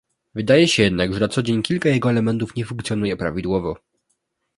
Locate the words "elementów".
2.09-2.55